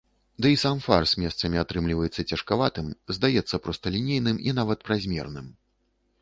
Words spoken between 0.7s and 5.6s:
фарс месцамі атрымліваецца цяжкаватым, здаецца просталінейным і нават празмерным.